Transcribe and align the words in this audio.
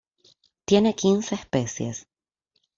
Tiene 0.65 0.95
quince 0.95 1.35
especies. 1.35 2.07